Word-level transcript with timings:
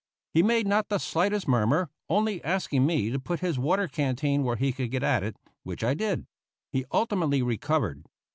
He 0.33 0.41
made 0.41 0.65
not 0.65 0.89
the 0.89 0.97
slightest 0.97 1.47
murmur, 1.47 1.91
only 2.09 2.43
asking 2.43 2.87
me 2.87 3.11
to 3.11 3.19
put 3.19 3.41
his 3.41 3.59
water 3.59 3.87
canteen 3.87 4.41
where 4.43 4.55
he 4.55 4.73
could 4.73 4.89
get 4.89 5.03
at 5.03 5.21
it, 5.21 5.37
which 5.61 5.83
I 5.83 5.93
did; 5.93 6.25
he 6.71 6.85
ultimately 6.91 7.43
recovered. 7.43 8.03